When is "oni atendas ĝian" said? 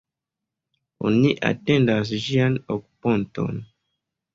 1.11-2.61